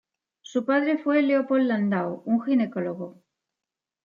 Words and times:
Su 0.41 0.65
padre 0.65 0.97
fue 0.97 1.21
Leopold 1.21 1.67
Landau, 1.67 2.23
un 2.25 2.41
ginecólogo. 2.41 3.21